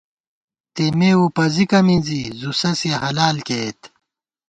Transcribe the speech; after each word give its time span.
تېمےوُپَزِکہ 0.73 1.79
مِنزی، 1.85 2.21
زُوسَسِیَہ 2.39 2.95
حلال 3.05 3.37
کېئیت 3.47 3.79